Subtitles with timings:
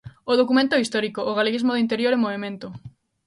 [0.31, 2.67] O documento é histórico: o galeguismo do interior en movemento.